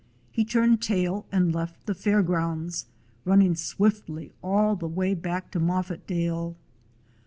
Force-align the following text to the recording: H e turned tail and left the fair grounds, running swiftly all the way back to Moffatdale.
H 0.33 0.39
e 0.39 0.45
turned 0.45 0.81
tail 0.81 1.27
and 1.31 1.53
left 1.53 1.85
the 1.85 1.93
fair 1.93 2.23
grounds, 2.23 2.87
running 3.23 3.53
swiftly 3.55 4.31
all 4.41 4.75
the 4.75 4.87
way 4.87 5.13
back 5.13 5.51
to 5.51 5.59
Moffatdale. 5.59 6.55